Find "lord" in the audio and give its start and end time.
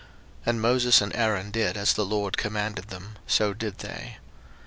2.07-2.35